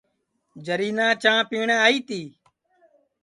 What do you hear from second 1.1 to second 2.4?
چانٚھ پِیٹؔیں آئی تی